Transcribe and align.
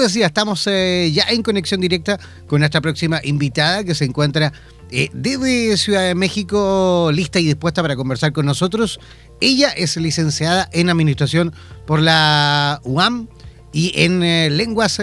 decía, 0.00 0.26
estamos 0.26 0.66
eh, 0.66 1.10
ya 1.12 1.24
en 1.28 1.42
conexión 1.42 1.80
directa 1.80 2.18
con 2.46 2.60
nuestra 2.60 2.80
próxima 2.80 3.20
invitada 3.22 3.84
que 3.84 3.94
se 3.94 4.04
encuentra 4.04 4.52
eh, 4.90 5.08
desde 5.12 5.76
Ciudad 5.76 6.02
de 6.02 6.14
México, 6.14 7.10
lista 7.12 7.38
y 7.38 7.46
dispuesta 7.46 7.82
para 7.82 7.96
conversar 7.96 8.32
con 8.32 8.46
nosotros. 8.46 8.98
Ella 9.40 9.70
es 9.70 9.96
licenciada 9.96 10.68
en 10.72 10.90
Administración 10.90 11.54
por 11.86 12.00
la 12.00 12.80
UAM 12.84 13.28
y 13.72 13.92
en 13.94 14.22
eh, 14.22 14.50
Lenguas 14.50 15.00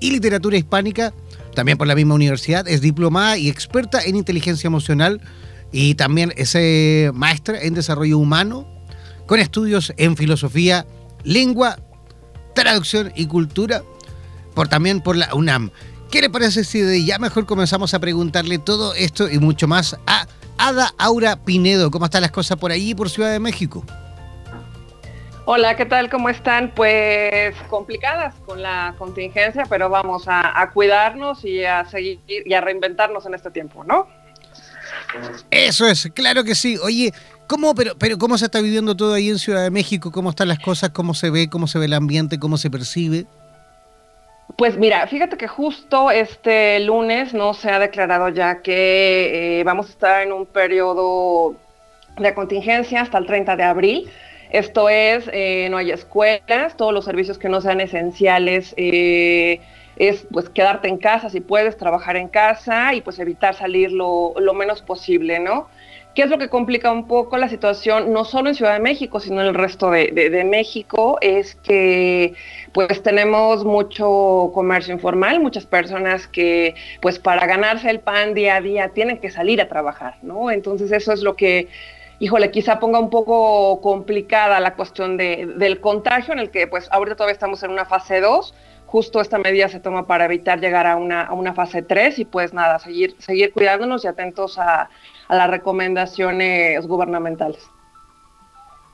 y 0.00 0.10
Literatura 0.10 0.56
Hispánica, 0.56 1.14
también 1.54 1.78
por 1.78 1.86
la 1.86 1.94
misma 1.94 2.14
universidad. 2.14 2.68
Es 2.68 2.80
diplomada 2.80 3.38
y 3.38 3.48
experta 3.48 4.02
en 4.02 4.16
inteligencia 4.16 4.68
emocional 4.68 5.20
y 5.72 5.94
también 5.94 6.32
es 6.36 6.56
maestra 7.14 7.62
en 7.62 7.74
desarrollo 7.74 8.18
humano 8.18 8.66
con 9.26 9.38
estudios 9.38 9.92
en 9.96 10.16
filosofía, 10.16 10.84
lengua, 11.22 11.78
traducción 12.54 13.12
y 13.14 13.26
cultura 13.26 13.82
por, 14.60 14.68
también 14.68 15.00
por 15.00 15.16
la 15.16 15.34
UNAM. 15.34 15.70
¿Qué 16.10 16.20
le 16.20 16.28
parece 16.28 16.64
si 16.64 16.82
de 16.82 17.02
ya 17.02 17.18
mejor 17.18 17.46
comenzamos 17.46 17.94
a 17.94 17.98
preguntarle 17.98 18.58
todo 18.58 18.92
esto 18.92 19.26
y 19.26 19.38
mucho 19.38 19.66
más 19.66 19.96
a 20.06 20.26
Ada 20.58 20.92
Aura 20.98 21.36
Pinedo? 21.36 21.90
¿Cómo 21.90 22.04
están 22.04 22.20
las 22.20 22.30
cosas 22.30 22.58
por 22.58 22.70
ahí, 22.70 22.94
por 22.94 23.08
Ciudad 23.08 23.32
de 23.32 23.40
México? 23.40 23.82
Hola, 25.46 25.76
¿qué 25.76 25.86
tal? 25.86 26.10
¿Cómo 26.10 26.28
están? 26.28 26.74
Pues 26.74 27.56
complicadas 27.70 28.34
con 28.44 28.60
la 28.60 28.94
contingencia, 28.98 29.64
pero 29.66 29.88
vamos 29.88 30.28
a, 30.28 30.60
a 30.60 30.70
cuidarnos 30.72 31.42
y 31.46 31.64
a 31.64 31.86
seguir 31.86 32.20
y 32.28 32.52
a 32.52 32.60
reinventarnos 32.60 33.24
en 33.24 33.32
este 33.32 33.50
tiempo, 33.50 33.82
¿no? 33.82 34.08
Eso 35.50 35.86
es, 35.86 36.10
claro 36.14 36.44
que 36.44 36.54
sí. 36.54 36.76
Oye, 36.82 37.14
¿cómo, 37.46 37.74
pero, 37.74 37.96
pero 37.96 38.18
cómo 38.18 38.36
se 38.36 38.44
está 38.44 38.60
viviendo 38.60 38.94
todo 38.94 39.14
ahí 39.14 39.30
en 39.30 39.38
Ciudad 39.38 39.62
de 39.62 39.70
México? 39.70 40.12
¿Cómo 40.12 40.28
están 40.28 40.48
las 40.48 40.58
cosas? 40.58 40.90
¿Cómo 40.90 41.14
se 41.14 41.30
ve? 41.30 41.48
¿Cómo 41.48 41.66
se 41.66 41.78
ve 41.78 41.86
el 41.86 41.94
ambiente? 41.94 42.38
¿Cómo 42.38 42.58
se 42.58 42.68
percibe? 42.68 43.26
Pues 44.56 44.76
mira, 44.76 45.06
fíjate 45.06 45.36
que 45.36 45.48
justo 45.48 46.10
este 46.10 46.80
lunes 46.80 47.34
no 47.34 47.54
se 47.54 47.70
ha 47.70 47.78
declarado 47.78 48.28
ya 48.30 48.62
que 48.62 49.60
eh, 49.60 49.64
vamos 49.64 49.86
a 49.86 49.90
estar 49.90 50.22
en 50.22 50.32
un 50.32 50.46
periodo 50.46 51.54
de 52.18 52.34
contingencia 52.34 53.02
hasta 53.02 53.18
el 53.18 53.26
30 53.26 53.56
de 53.56 53.62
abril. 53.62 54.10
Esto 54.50 54.88
es, 54.88 55.30
eh, 55.32 55.68
no 55.70 55.76
hay 55.76 55.92
escuelas, 55.92 56.76
todos 56.76 56.92
los 56.92 57.04
servicios 57.04 57.38
que 57.38 57.48
no 57.48 57.60
sean 57.60 57.80
esenciales, 57.80 58.74
eh, 58.76 59.60
es 59.96 60.26
pues 60.32 60.48
quedarte 60.48 60.88
en 60.88 60.98
casa 60.98 61.30
si 61.30 61.40
puedes, 61.40 61.76
trabajar 61.76 62.16
en 62.16 62.28
casa 62.28 62.94
y 62.94 63.00
pues 63.02 63.18
evitar 63.18 63.54
salir 63.54 63.92
lo, 63.92 64.34
lo 64.38 64.54
menos 64.54 64.82
posible, 64.82 65.38
¿no? 65.38 65.68
¿Qué 66.14 66.22
es 66.22 66.30
lo 66.30 66.38
que 66.38 66.48
complica 66.48 66.90
un 66.90 67.06
poco 67.06 67.36
la 67.36 67.48
situación, 67.48 68.12
no 68.12 68.24
solo 68.24 68.48
en 68.48 68.56
Ciudad 68.56 68.72
de 68.72 68.80
México, 68.80 69.20
sino 69.20 69.40
en 69.40 69.46
el 69.46 69.54
resto 69.54 69.90
de, 69.92 70.44
México? 70.44 71.18
Es 71.20 71.54
que 71.54 72.34
pues 72.72 73.02
tenemos 73.02 73.64
mucho 73.64 74.50
comercio 74.52 74.92
informal, 74.92 75.38
muchas 75.38 75.66
personas 75.66 76.26
que 76.26 76.74
pues 77.00 77.20
para 77.20 77.46
ganarse 77.46 77.90
el 77.90 78.00
pan 78.00 78.34
día 78.34 78.56
a 78.56 78.60
día 78.60 78.88
tienen 78.88 79.18
que 79.18 79.30
salir 79.30 79.60
a 79.60 79.68
trabajar, 79.68 80.16
¿no? 80.22 80.50
Entonces 80.50 80.90
eso 80.90 81.12
es 81.12 81.22
lo 81.22 81.36
que, 81.36 81.68
híjole, 82.18 82.50
quizá 82.50 82.80
ponga 82.80 82.98
un 82.98 83.10
poco 83.10 83.80
complicada 83.80 84.58
la 84.58 84.74
cuestión 84.74 85.16
de, 85.16 85.46
del 85.58 85.80
contagio, 85.80 86.32
en 86.32 86.40
el 86.40 86.50
que 86.50 86.66
pues 86.66 86.88
ahorita 86.90 87.14
todavía 87.14 87.34
estamos 87.34 87.62
en 87.62 87.70
una 87.70 87.84
fase 87.84 88.20
2, 88.20 88.52
justo 88.90 89.20
esta 89.20 89.38
medida 89.38 89.68
se 89.68 89.80
toma 89.80 90.06
para 90.06 90.24
evitar 90.24 90.60
llegar 90.60 90.86
a 90.86 90.96
una, 90.96 91.22
a 91.22 91.32
una 91.32 91.54
fase 91.54 91.82
3 91.82 92.18
y 92.18 92.24
pues 92.24 92.52
nada, 92.52 92.78
seguir, 92.78 93.14
seguir 93.18 93.52
cuidándonos 93.52 94.04
y 94.04 94.08
atentos 94.08 94.58
a 94.58 94.90
a 95.30 95.36
las 95.36 95.48
recomendaciones 95.48 96.84
gubernamentales. 96.86 97.60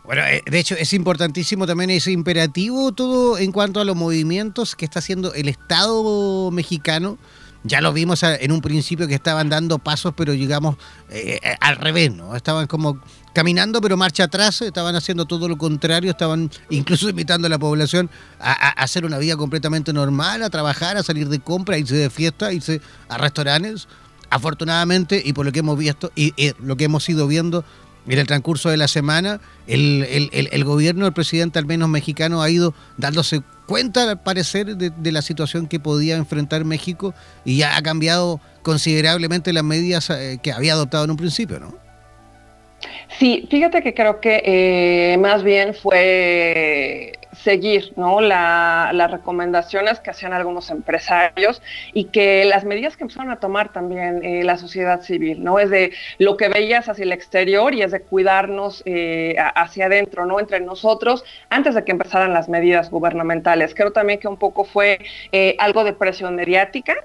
Bueno, 0.05 0.23
eh, 0.23 0.43
de 0.45 0.59
hecho 0.59 0.77
es 0.79 0.93
importantísimo 0.93 1.67
también, 1.67 1.89
es 1.91 2.07
imperativo 2.07 2.93
todo 2.93 3.39
en 3.39 3.53
cuanto 3.53 3.81
a 3.81 3.85
los 3.87 3.97
movimientos 3.97 4.77
que 4.77 4.85
está 4.85 4.99
haciendo 4.99 5.33
el 5.33 5.49
Estado 5.49 6.51
mexicano. 6.51 7.17
Ya 7.65 7.81
lo 7.81 7.95
vimos 7.95 8.23
en 8.23 8.53
un 8.53 8.61
principio 8.61 9.09
que 9.09 9.15
estaban 9.15 9.49
dando 9.49 9.79
pasos, 9.79 10.13
pero 10.15 10.35
llegamos 10.35 10.77
eh, 11.09 11.41
eh, 11.43 11.57
al 11.59 11.77
revés, 11.77 12.15
¿no? 12.15 12.37
Estaban 12.37 12.67
como 12.67 13.01
caminando, 13.37 13.83
pero 13.83 13.99
marcha 13.99 14.25
atrás, 14.25 14.63
estaban 14.63 14.97
haciendo 14.97 15.27
todo 15.27 15.47
lo 15.47 15.59
contrario, 15.59 16.11
estaban 16.11 16.51
incluso 16.71 17.11
invitando 17.11 17.49
a 17.49 17.51
la 17.51 17.59
población 17.59 18.09
a, 18.41 18.71
hacer 18.83 19.05
una 19.05 19.19
vida 19.19 19.37
completamente 19.37 19.93
normal, 19.93 20.43
a 20.43 20.49
trabajar, 20.49 20.97
a 20.97 21.03
salir 21.03 21.29
de 21.29 21.39
compra, 21.39 21.77
a 21.77 21.79
irse 21.79 21.97
de 21.97 22.09
fiesta, 22.09 22.47
a 22.47 22.55
irse 22.55 22.81
a 23.11 23.19
restaurantes 23.19 23.89
afortunadamente, 24.31 25.21
y 25.23 25.35
por 25.35 25.45
lo 25.45 25.53
que 25.53 25.59
hemos 25.59 25.77
visto 25.77 26.11
y, 26.17 26.33
lo 26.63 26.79
que 26.79 26.85
hemos 26.85 27.07
ido 27.11 27.27
viendo 27.27 27.63
en 28.07 28.19
el 28.19 28.27
transcurso 28.27 28.71
de 28.71 28.79
la 28.79 28.89
semana, 28.89 29.39
el, 29.67 30.65
gobierno, 30.65 31.07
el 31.07 31.13
presidente 31.13 31.59
al 31.59 31.67
menos 31.67 31.91
mexicano, 31.91 32.41
ha 32.41 32.49
ido 32.49 32.73
dándose 32.97 33.43
cuenta, 33.67 34.11
al 34.11 34.23
parecer, 34.23 34.79
de, 34.79 35.13
la 35.13 35.21
situación 35.21 35.67
que 35.67 35.79
podía 35.79 36.17
enfrentar 36.17 36.65
México 36.65 37.13
y 37.45 37.59
ya 37.59 37.77
ha 37.77 37.83
cambiado 37.83 38.41
considerablemente 38.63 39.53
las 39.53 39.63
medidas 39.63 40.09
eh, 40.09 40.39
que 40.43 40.53
había 40.53 40.73
adoptado 40.73 41.05
en 41.05 41.11
un 41.11 41.19
principio, 41.19 41.61
¿no? 41.61 41.86
Sí, 43.09 43.47
fíjate 43.51 43.83
que 43.83 43.95
creo 43.95 44.21
que 44.21 44.43
eh, 44.45 45.17
más 45.19 45.43
bien 45.43 45.75
fue 45.75 47.13
seguir 47.47 47.93
¿no? 47.97 48.21
las 48.21 49.11
recomendaciones 49.11 50.01
que 50.01 50.11
hacían 50.11 50.33
algunos 50.33 50.71
empresarios 50.71 51.63
y 51.93 52.07
que 52.07 52.45
las 52.45 52.65
medidas 52.65 52.97
que 52.97 53.05
empezaron 53.05 53.31
a 53.31 53.37
tomar 53.37 53.73
también 53.73 54.25
eh, 54.25 54.43
la 54.43 54.59
sociedad 54.59 55.03
civil, 55.03 55.45
¿no? 55.45 55.61
Es 55.61 55.71
de 55.71 55.93
lo 56.19 56.37
que 56.37 56.49
veías 56.49 56.89
hacia 56.89 57.05
el 57.05 57.13
exterior 57.13 57.73
y 57.73 57.83
es 57.83 57.93
de 57.93 58.01
cuidarnos 58.01 58.83
eh, 58.85 59.37
hacia 59.39 59.87
adentro, 59.87 60.27
¿no? 60.27 60.41
Entre 60.41 60.59
nosotros, 60.59 61.25
antes 61.49 61.77
de 61.77 61.85
que 61.85 61.93
empezaran 61.93 62.33
las 62.33 62.49
medidas 62.49 62.91
gubernamentales. 62.91 63.75
Creo 63.77 63.93
también 63.93 64.19
que 64.19 64.29
un 64.29 64.39
poco 64.39 64.65
fue 64.65 64.99
eh, 65.31 65.55
algo 65.61 65.85
de 65.85 65.93
presión 65.93 66.35
mediática, 66.35 66.97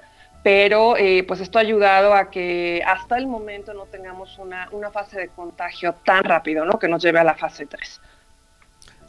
pero 0.42 0.94
pues 1.26 1.40
esto 1.40 1.58
ha 1.58 1.60
ayudado 1.60 2.14
a 2.14 2.30
que 2.30 2.82
hasta 2.86 3.16
el 3.16 3.26
momento 3.26 3.72
no 3.74 3.86
tengamos 3.86 4.38
una, 4.38 4.68
una 4.72 4.90
fase 4.90 5.18
de 5.18 5.28
contagio 5.28 5.94
tan 6.04 6.24
rápido, 6.24 6.64
¿no? 6.64 6.78
Que 6.78 6.88
nos 6.88 7.02
lleve 7.02 7.20
a 7.20 7.24
la 7.24 7.34
fase 7.34 7.66
3. 7.66 8.00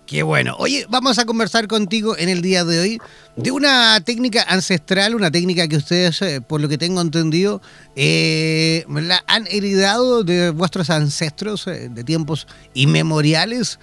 Qué 0.05 0.21
bueno. 0.21 0.55
Oye, 0.59 0.85
vamos 0.89 1.17
a 1.17 1.25
conversar 1.25 1.67
contigo 1.67 2.17
en 2.17 2.27
el 2.27 2.41
día 2.41 2.65
de 2.65 2.79
hoy 2.79 3.01
de 3.37 3.51
una 3.51 4.01
técnica 4.01 4.43
ancestral, 4.43 5.15
una 5.15 5.31
técnica 5.31 5.67
que 5.69 5.77
ustedes, 5.77 6.21
eh, 6.21 6.41
por 6.41 6.59
lo 6.59 6.67
que 6.67 6.77
tengo 6.77 6.99
entendido, 6.99 7.61
eh, 7.95 8.85
la 8.89 9.23
han 9.27 9.47
heredado 9.47 10.23
de 10.23 10.49
vuestros 10.49 10.89
ancestros 10.89 11.67
eh, 11.67 11.87
de 11.89 12.03
tiempos 12.03 12.47
inmemoriales. 12.73 13.79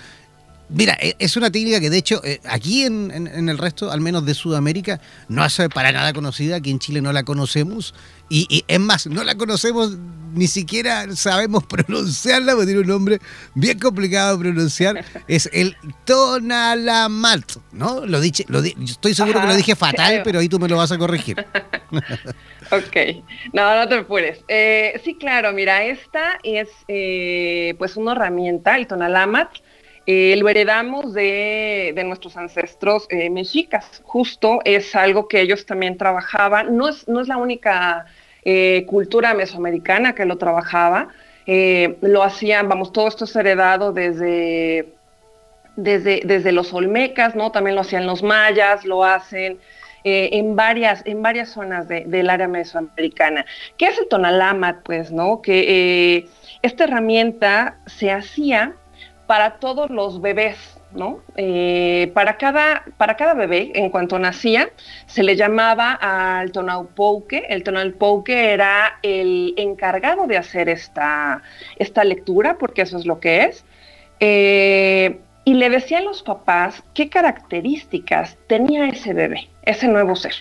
Mira, 0.72 0.96
e, 1.00 1.16
es 1.18 1.36
una 1.36 1.50
técnica 1.50 1.80
que 1.80 1.90
de 1.90 1.98
hecho 1.98 2.22
aquí 2.48 2.84
en, 2.84 3.10
en, 3.10 3.48
el 3.48 3.58
resto, 3.58 3.90
al 3.90 4.00
menos 4.00 4.24
de 4.24 4.34
Sudamérica, 4.34 5.00
no 5.28 5.44
es 5.44 5.60
para 5.74 5.92
nada 5.92 6.12
conocida, 6.12 6.56
aquí 6.56 6.70
en 6.70 6.78
Chile 6.78 7.00
no 7.00 7.12
la 7.12 7.24
conocemos 7.24 7.94
y, 8.32 8.64
es 8.68 8.78
más, 8.78 9.08
no 9.08 9.24
la 9.24 9.34
conocemos, 9.34 9.98
ni 10.34 10.46
siquiera 10.46 11.04
sabemos 11.16 11.64
pronunciarla, 11.68 12.52
porque 12.52 12.66
tiene 12.66 12.82
un 12.82 12.86
nombre 12.86 13.18
bien 13.54 13.78
complicado 13.80 14.36
de 14.36 14.44
pronunciar. 14.44 15.04
Es 15.26 15.50
el 15.52 15.76
Tonalamat, 16.04 17.56
¿no? 17.72 18.06
Lo 18.06 18.20
dije, 18.20 18.44
lo 18.48 18.60
estoy 18.60 19.14
seguro 19.14 19.40
que 19.40 19.46
lo 19.48 19.56
dije 19.56 19.74
fatal, 19.74 20.22
pero 20.24 20.38
ahí 20.38 20.48
tú 20.48 20.60
me 20.60 20.68
lo 20.68 20.76
vas 20.76 20.92
a 20.92 20.98
corregir. 20.98 21.44
ok, 22.70 22.96
no, 23.52 23.76
no 23.76 23.88
te 23.88 23.96
apures. 23.96 24.44
Eh, 24.46 25.00
sí, 25.04 25.16
claro, 25.16 25.52
mira, 25.52 25.84
esta 25.84 26.38
es 26.44 26.68
eh, 26.86 27.74
pues 27.78 27.96
una 27.96 28.12
herramienta, 28.12 28.76
el 28.76 28.86
Tonalamat. 28.86 29.50
Eh, 30.06 30.36
lo 30.38 30.48
heredamos 30.48 31.12
de, 31.12 32.00
nuestros 32.04 32.36
ancestros 32.36 33.06
mexicas. 33.30 34.02
Justo 34.04 34.60
es 34.64 34.96
algo 34.96 35.28
que 35.28 35.40
ellos 35.40 35.66
también 35.66 35.96
trabajaban. 35.96 36.76
No 36.76 36.88
es, 36.88 37.06
no 37.06 37.20
es 37.20 37.28
la 37.28 37.36
única 37.36 38.06
eh, 38.42 38.86
cultura 38.86 39.34
mesoamericana 39.34 40.14
que 40.14 40.24
lo 40.24 40.38
trabajaba. 40.38 41.08
Eh, 41.46 41.96
lo 42.00 42.22
hacían, 42.22 42.68
vamos, 42.68 42.92
todo 42.92 43.08
esto 43.08 43.24
es 43.24 43.36
heredado 43.36 43.92
desde, 43.92 44.94
desde, 45.76 46.22
desde 46.24 46.52
los 46.52 46.72
olmecas, 46.72 47.34
¿no? 47.34 47.52
También 47.52 47.74
lo 47.74 47.82
hacían 47.82 48.06
los 48.06 48.22
mayas, 48.22 48.84
lo 48.84 49.04
hacen 49.04 49.58
eh, 50.04 50.30
en, 50.32 50.56
varias, 50.56 51.02
en 51.04 51.22
varias 51.22 51.50
zonas 51.50 51.86
del 51.88 52.30
área 52.30 52.48
mesoamericana. 52.48 53.44
¿Qué 53.76 53.86
es 53.86 53.98
el 53.98 54.08
tonalamat? 54.08 54.82
Pues, 54.84 55.12
¿no? 55.12 55.42
Que 55.42 56.26
esta 56.62 56.84
herramienta 56.84 57.76
se 57.86 58.10
hacía 58.10 58.74
para 59.30 59.60
todos 59.60 59.90
los 59.90 60.20
bebés, 60.20 60.56
¿no? 60.90 61.20
Eh, 61.36 62.10
para, 62.14 62.36
cada, 62.36 62.82
para 62.96 63.14
cada 63.14 63.34
bebé, 63.34 63.70
en 63.76 63.88
cuanto 63.88 64.18
nacía, 64.18 64.70
se 65.06 65.22
le 65.22 65.36
llamaba 65.36 65.92
al 65.92 66.50
tonalpouque. 66.50 67.46
El 67.48 67.62
tonalpouque 67.62 68.52
era 68.52 68.98
el 69.04 69.54
encargado 69.56 70.26
de 70.26 70.36
hacer 70.36 70.68
esta, 70.68 71.42
esta 71.78 72.02
lectura, 72.02 72.58
porque 72.58 72.82
eso 72.82 72.98
es 72.98 73.06
lo 73.06 73.20
que 73.20 73.44
es. 73.44 73.64
Eh, 74.18 75.20
y 75.44 75.54
le 75.54 75.70
decían 75.70 76.06
los 76.06 76.24
papás 76.24 76.82
qué 76.92 77.08
características 77.08 78.36
tenía 78.48 78.88
ese 78.88 79.14
bebé, 79.14 79.48
ese 79.62 79.86
nuevo 79.86 80.16
ser. 80.16 80.34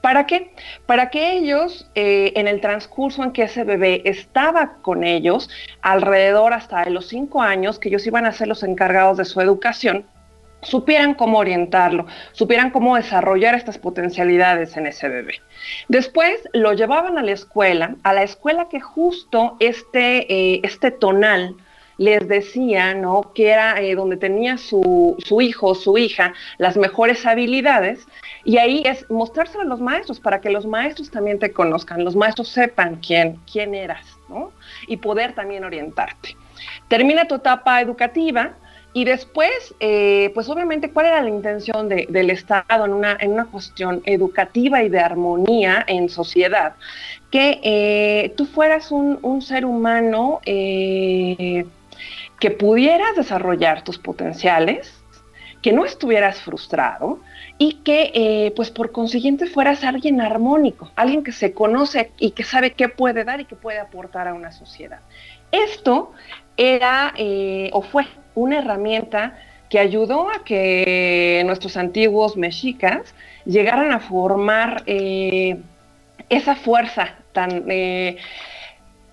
¿Para 0.00 0.26
qué? 0.26 0.52
Para 0.86 1.10
que 1.10 1.32
ellos, 1.32 1.88
eh, 1.94 2.32
en 2.36 2.48
el 2.48 2.60
transcurso 2.60 3.22
en 3.22 3.32
que 3.32 3.44
ese 3.44 3.64
bebé 3.64 4.02
estaba 4.04 4.74
con 4.82 5.04
ellos, 5.04 5.50
alrededor 5.82 6.52
hasta 6.52 6.84
de 6.84 6.90
los 6.90 7.08
cinco 7.08 7.42
años, 7.42 7.78
que 7.78 7.88
ellos 7.88 8.06
iban 8.06 8.26
a 8.26 8.32
ser 8.32 8.48
los 8.48 8.62
encargados 8.62 9.16
de 9.16 9.24
su 9.24 9.40
educación, 9.40 10.06
supieran 10.62 11.14
cómo 11.14 11.38
orientarlo, 11.38 12.06
supieran 12.32 12.70
cómo 12.70 12.96
desarrollar 12.96 13.54
estas 13.54 13.78
potencialidades 13.78 14.76
en 14.76 14.86
ese 14.86 15.08
bebé. 15.08 15.40
Después 15.88 16.48
lo 16.52 16.72
llevaban 16.72 17.18
a 17.18 17.22
la 17.22 17.32
escuela, 17.32 17.96
a 18.02 18.12
la 18.12 18.22
escuela 18.22 18.68
que 18.68 18.80
justo 18.80 19.56
este, 19.60 20.32
eh, 20.32 20.60
este 20.62 20.90
tonal 20.90 21.56
les 22.00 22.26
decía, 22.26 22.94
¿no? 22.94 23.30
Que 23.34 23.50
era 23.50 23.78
eh, 23.78 23.94
donde 23.94 24.16
tenía 24.16 24.56
su, 24.56 25.16
su 25.18 25.42
hijo 25.42 25.66
o 25.66 25.74
su 25.74 25.98
hija 25.98 26.32
las 26.56 26.78
mejores 26.78 27.26
habilidades. 27.26 28.06
Y 28.42 28.56
ahí 28.56 28.82
es 28.86 29.04
mostrárselo 29.10 29.64
a 29.64 29.66
los 29.66 29.82
maestros 29.82 30.18
para 30.18 30.40
que 30.40 30.48
los 30.48 30.64
maestros 30.64 31.10
también 31.10 31.38
te 31.38 31.52
conozcan, 31.52 32.02
los 32.02 32.16
maestros 32.16 32.48
sepan 32.48 32.96
quién, 33.06 33.38
quién 33.52 33.74
eras, 33.74 34.06
¿no? 34.30 34.50
Y 34.86 34.96
poder 34.96 35.34
también 35.34 35.62
orientarte. 35.62 36.38
Termina 36.88 37.28
tu 37.28 37.34
etapa 37.34 37.82
educativa, 37.82 38.54
y 38.92 39.04
después, 39.04 39.72
eh, 39.78 40.32
pues 40.34 40.48
obviamente, 40.48 40.90
¿cuál 40.90 41.06
era 41.06 41.22
la 41.22 41.28
intención 41.28 41.88
del 41.88 42.30
Estado 42.30 42.84
en 42.86 42.92
una, 42.92 43.16
en 43.20 43.30
una 43.30 43.44
cuestión 43.44 44.02
educativa 44.04 44.82
y 44.82 44.88
de 44.88 44.98
armonía 44.98 45.84
en 45.86 46.08
sociedad? 46.08 46.74
Que 47.30 47.60
eh, 47.62 48.34
tú 48.36 48.46
fueras 48.46 48.90
un, 48.90 49.42
ser 49.42 49.64
humano 49.64 50.40
que 52.40 52.50
pudieras 52.50 53.14
desarrollar 53.16 53.84
tus 53.84 53.98
potenciales, 53.98 54.92
que 55.62 55.72
no 55.72 55.84
estuvieras 55.84 56.40
frustrado 56.40 57.20
y 57.58 57.74
que, 57.84 58.50
pues 58.56 58.70
por 58.70 58.92
consiguiente, 58.92 59.46
fueras 59.46 59.84
alguien 59.84 60.22
armónico, 60.22 60.90
alguien 60.96 61.22
que 61.22 61.32
se 61.32 61.52
conoce 61.52 62.12
y 62.18 62.30
que 62.30 62.42
sabe 62.42 62.72
qué 62.72 62.88
puede 62.88 63.24
dar 63.24 63.40
y 63.40 63.44
qué 63.44 63.56
puede 63.56 63.78
aportar 63.78 64.26
a 64.26 64.32
una 64.32 64.52
sociedad. 64.52 65.00
Esto 65.52 66.12
era 66.56 67.12
o 67.72 67.82
fue 67.82 68.06
una 68.34 68.58
herramienta 68.58 69.36
que 69.70 69.78
ayudó 69.78 70.28
a 70.28 70.44
que 70.44 71.42
nuestros 71.46 71.76
antiguos 71.76 72.36
mexicas 72.36 73.14
llegaran 73.46 73.92
a 73.92 74.00
formar 74.00 74.82
eh, 74.86 75.58
esa 76.28 76.56
fuerza 76.56 77.14
tan, 77.32 77.64
eh, 77.68 78.16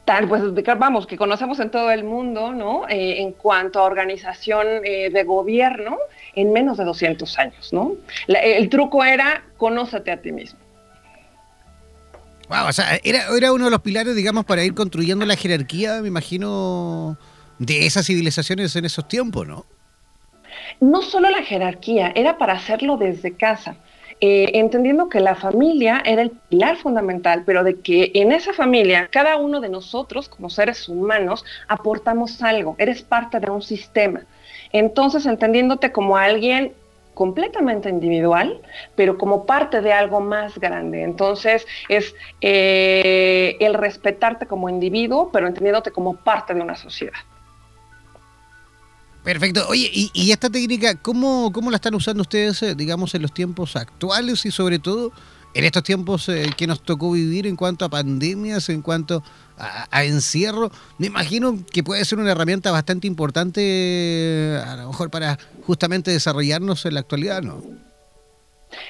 tan, 0.08 0.30
pues 0.30 0.42
vamos, 0.80 1.06
que 1.06 1.18
conocemos 1.18 1.60
en 1.60 1.70
todo 1.70 1.92
el 1.92 2.06
mundo, 2.06 2.54
¿no? 2.54 2.88
Eh, 2.88 3.22
en 3.22 3.34
cuanto 3.34 3.80
a 3.80 3.84
organización 3.84 4.82
de 4.82 5.24
gobierno 5.26 5.98
en 6.34 6.54
menos 6.54 6.78
de 6.78 6.86
200 6.86 7.38
años, 7.40 7.74
¿no? 7.74 7.96
el 8.28 8.70
truco 8.70 9.04
era 9.04 9.44
conócete 9.58 10.12
a 10.12 10.22
ti 10.22 10.32
mismo. 10.32 10.60
Wow, 12.48 12.68
o 12.70 12.74
sea, 12.74 12.98
era, 13.04 13.26
era 13.36 13.52
uno 13.52 13.66
de 13.66 13.72
los 13.72 13.82
pilares, 13.82 14.16
digamos, 14.16 14.46
para 14.46 14.64
ir 14.64 14.74
construyendo 14.74 15.26
la 15.26 15.36
jerarquía, 15.36 16.02
me 16.02 16.08
imagino, 16.08 17.18
de 17.60 17.86
esas 17.86 18.06
civilizaciones 18.06 18.76
en 18.78 18.86
esos 18.86 19.08
tiempos, 19.08 19.46
¿no? 19.46 19.66
No 20.80 21.02
solo 21.02 21.30
la 21.30 21.44
jerarquía, 21.44 22.14
era 22.16 22.38
para 22.38 22.54
hacerlo 22.54 22.98
desde 22.98 23.34
casa. 23.34 23.76
Eh, 24.20 24.52
entendiendo 24.56 25.10
que 25.10 25.20
la 25.20 25.36
familia 25.36 26.02
era 26.04 26.24
el 26.24 26.32
pilar 26.32 26.78
fundamental, 26.78 27.44
pero 27.46 27.64
de 27.64 27.80
que 27.82 28.12
en 28.16 28.32
esa 28.32 28.52
familia 28.52 29.10
cada 29.12 29.38
uno 29.38 29.62
de 29.62 29.70
nosotros 29.70 30.28
como 30.28 30.50
seres 30.50 30.90
humanos 30.90 31.46
aportamos 31.68 32.42
algo, 32.42 32.76
eres 32.80 33.04
parte 33.04 33.40
de 33.40 33.52
un 33.52 33.62
sistema. 33.62 34.22
Entonces, 34.72 35.28
entendiéndote 35.28 35.92
como 35.92 36.18
alguien 36.18 36.74
completamente 37.14 37.90
individual, 37.90 38.60
pero 38.96 39.18
como 39.18 39.46
parte 39.46 39.82
de 39.82 39.94
algo 39.94 40.20
más 40.20 40.58
grande. 40.58 41.04
Entonces, 41.04 41.66
es 41.88 42.16
eh, 42.42 43.56
el 43.60 43.76
respetarte 43.76 44.48
como 44.48 44.68
individuo, 44.68 45.30
pero 45.32 45.48
entendiéndote 45.48 45.92
como 45.92 46.16
parte 46.16 46.54
de 46.54 46.62
una 46.62 46.76
sociedad. 46.76 47.20
Perfecto. 49.28 49.68
Oye, 49.68 49.90
y, 49.94 50.32
esta 50.32 50.50
técnica, 50.50 50.96
¿cómo, 50.96 51.52
¿cómo, 51.52 51.70
la 51.70 51.76
están 51.76 51.94
usando 51.94 52.22
ustedes, 52.22 52.64
eh, 52.64 52.76
digamos, 52.76 53.14
en 53.14 53.24
los 53.24 53.34
tiempos 53.34 53.76
actuales 53.76 54.46
y 54.46 54.52
sobre 54.52 54.80
todo 54.80 55.12
en 55.54 55.66
estos 55.66 55.84
tiempos 55.84 56.30
eh, 56.30 56.46
que 56.56 56.66
nos 56.66 56.82
tocó 56.82 57.12
vivir 57.12 57.46
en 57.46 57.58
cuanto 57.58 57.84
a 57.84 57.90
pandemias, 57.90 58.70
en 58.70 58.82
cuanto 58.82 59.22
a, 59.58 60.06
encierro? 60.06 60.72
Me 60.98 61.08
imagino 61.08 61.60
que 61.74 61.84
puede 61.84 62.06
ser 62.06 62.20
una 62.20 62.32
herramienta 62.32 62.72
bastante 62.72 63.06
importante, 63.06 64.62
a 64.66 64.78
lo 64.78 64.88
mejor 64.88 65.10
para 65.10 65.38
justamente 65.66 66.10
desarrollarnos 66.10 66.86
en 66.86 66.94
la 66.94 67.02
actualidad, 67.02 67.42
¿no? 67.42 67.62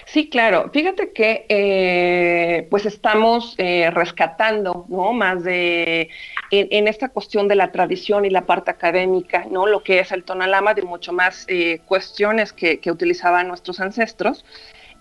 Sí, 0.05 0.29
claro. 0.29 0.69
Fíjate 0.71 1.13
que 1.13 1.47
eh, 1.49 2.67
pues 2.69 2.85
estamos 2.85 3.55
rescatando, 3.57 4.85
¿no? 4.87 5.13
Más 5.13 5.43
de 5.43 6.11
en, 6.51 6.87
esta 6.87 7.09
cuestión 7.09 7.47
de 7.47 7.55
la 7.55 7.71
tradición 7.71 8.25
y 8.25 8.29
la 8.29 8.45
parte 8.45 8.71
académica, 8.71 9.45
¿no? 9.49 9.67
Lo 9.67 9.83
que 9.83 9.99
es 9.99 10.11
el 10.11 10.23
tonalama, 10.23 10.73
de 10.73 10.83
mucho 10.83 11.13
más 11.13 11.45
eh, 11.47 11.79
cuestiones 11.85 12.53
que, 12.53 12.79
utilizaban 12.89 13.47
nuestros 13.47 13.79
ancestros. 13.79 14.45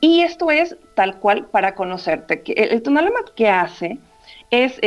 Y 0.00 0.22
esto 0.22 0.50
es 0.50 0.76
tal 0.94 1.18
cual 1.18 1.46
para 1.46 1.74
conocerte. 1.74 2.42
El, 2.54 2.72
el 2.72 2.82
tonalama 2.82 3.20
que 3.34 3.48
hace 3.48 3.98
es, 4.50 4.80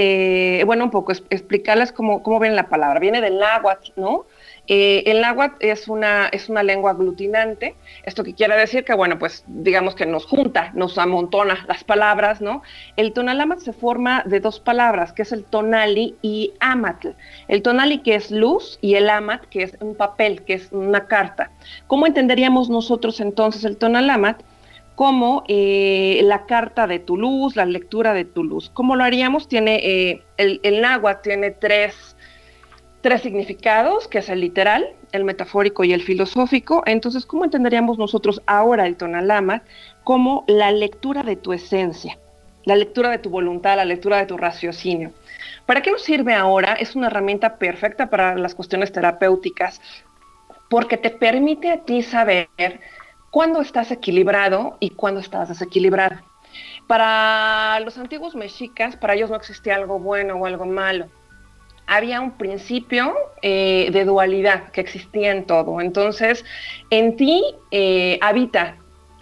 bueno, 0.65 0.85
un 0.85 0.91
poco 0.91 1.11
explicarles 1.11 1.91
cómo, 1.91 2.23
cómo 2.23 2.39
ven 2.39 2.55
la 2.55 2.69
palabra. 2.69 2.99
Viene 2.99 3.21
del 3.21 3.39
náhuatl, 3.39 3.91
¿no? 3.95 4.25
Eh, 4.71 5.01
el 5.07 5.21
náhuatl 5.21 5.55
es 5.61 5.87
una, 5.87 6.27
es 6.27 6.47
una 6.47 6.61
lengua 6.61 6.91
aglutinante, 6.91 7.75
esto 8.03 8.23
que 8.23 8.35
quiere 8.35 8.55
decir 8.55 8.85
que, 8.85 8.93
bueno, 8.93 9.17
pues 9.17 9.43
digamos 9.47 9.95
que 9.95 10.05
nos 10.05 10.27
junta, 10.27 10.71
nos 10.75 10.99
amontona 10.99 11.65
las 11.67 11.83
palabras, 11.83 12.39
¿no? 12.39 12.61
El 12.95 13.11
tonalámatl 13.11 13.61
se 13.63 13.73
forma 13.73 14.21
de 14.27 14.39
dos 14.39 14.59
palabras, 14.59 15.11
que 15.11 15.23
es 15.23 15.31
el 15.31 15.43
tonali 15.43 16.15
y 16.21 16.53
amatl. 16.59 17.09
El 17.47 17.63
tonali 17.63 17.97
que 18.03 18.13
es 18.13 18.29
luz 18.29 18.77
y 18.79 18.93
el 18.93 19.09
amat 19.09 19.43
que 19.45 19.63
es 19.63 19.75
un 19.79 19.95
papel, 19.95 20.43
que 20.43 20.53
es 20.53 20.71
una 20.71 21.07
carta. 21.07 21.51
¿Cómo 21.87 22.05
entenderíamos 22.05 22.69
nosotros 22.69 23.19
entonces 23.21 23.65
el 23.65 23.75
tonalámatl? 23.75 24.45
como 24.99 25.45
eh, 25.47 26.19
la 26.25 26.45
carta 26.45 26.85
de 26.85 26.99
tu 26.99 27.15
luz, 27.15 27.55
la 27.55 27.65
lectura 27.65 28.13
de 28.13 28.25
tu 28.25 28.43
luz. 28.43 28.69
¿Cómo 28.73 28.97
lo 28.97 29.05
haríamos? 29.05 29.47
Tiene, 29.47 29.77
eh, 29.77 30.23
el, 30.35 30.59
el 30.61 30.81
náhuatl 30.81 31.21
tiene 31.21 31.51
tres 31.51 32.08
tres 33.01 33.21
significados, 33.21 34.07
que 34.07 34.19
es 34.19 34.29
el 34.29 34.41
literal, 34.41 34.87
el 35.11 35.23
metafórico 35.23 35.83
y 35.83 35.93
el 35.93 36.03
filosófico. 36.03 36.83
Entonces, 36.85 37.25
¿cómo 37.25 37.45
entenderíamos 37.45 37.97
nosotros 37.97 38.41
ahora 38.45 38.85
el 38.85 38.97
tonalama 38.97 39.63
como 40.03 40.43
la 40.47 40.71
lectura 40.71 41.23
de 41.23 41.35
tu 41.35 41.53
esencia, 41.53 42.17
la 42.65 42.75
lectura 42.75 43.09
de 43.09 43.19
tu 43.19 43.29
voluntad, 43.29 43.77
la 43.77 43.85
lectura 43.85 44.17
de 44.17 44.25
tu 44.25 44.37
raciocinio? 44.37 45.11
¿Para 45.65 45.81
qué 45.81 45.91
nos 45.91 46.03
sirve 46.03 46.33
ahora? 46.33 46.73
Es 46.73 46.95
una 46.95 47.07
herramienta 47.07 47.57
perfecta 47.57 48.09
para 48.09 48.35
las 48.35 48.55
cuestiones 48.55 48.91
terapéuticas 48.91 49.81
porque 50.69 50.97
te 50.97 51.09
permite 51.09 51.71
a 51.71 51.77
ti 51.77 52.03
saber 52.03 52.49
cuándo 53.31 53.61
estás 53.61 53.91
equilibrado 53.91 54.77
y 54.79 54.91
cuándo 54.91 55.19
estás 55.19 55.49
desequilibrado. 55.49 56.17
Para 56.87 57.79
los 57.81 57.97
antiguos 57.97 58.35
mexicas, 58.35 58.95
para 58.95 59.13
ellos 59.13 59.29
no 59.29 59.35
existía 59.35 59.75
algo 59.75 59.99
bueno 59.99 60.35
o 60.35 60.45
algo 60.45 60.65
malo 60.65 61.07
había 61.89 62.21
un 62.21 62.31
principio 62.31 63.15
eh, 63.41 63.89
de 63.91 64.05
dualidad 64.05 64.69
que 64.71 64.79
existía 64.79 65.31
en 65.31 65.45
todo. 65.45 65.81
Entonces, 65.81 66.45
en 66.91 67.17
ti 67.17 67.43
eh, 67.71 68.19
habita 68.21 68.75